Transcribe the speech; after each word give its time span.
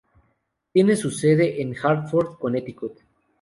Tiene 0.73 0.95
su 0.95 1.11
sede 1.11 1.61
en 1.61 1.75
Hartford, 1.79 2.39
Connecticut. 2.39 2.93